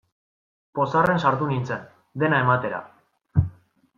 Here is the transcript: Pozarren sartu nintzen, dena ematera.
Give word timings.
Pozarren 0.79 1.21
sartu 1.25 1.51
nintzen, 1.51 1.85
dena 2.23 2.39
ematera. 2.47 2.79